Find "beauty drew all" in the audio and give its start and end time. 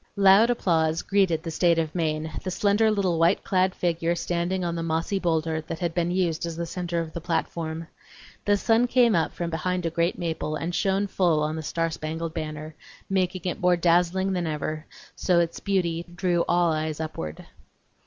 15.59-16.73